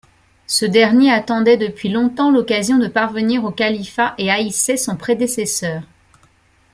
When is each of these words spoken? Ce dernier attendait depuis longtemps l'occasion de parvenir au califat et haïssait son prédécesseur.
Ce 0.47 0.65
dernier 0.65 1.11
attendait 1.11 1.57
depuis 1.57 1.87
longtemps 1.89 2.31
l'occasion 2.31 2.79
de 2.79 2.87
parvenir 2.87 3.43
au 3.45 3.51
califat 3.51 4.15
et 4.17 4.31
haïssait 4.31 4.75
son 4.75 4.95
prédécesseur. 4.97 5.83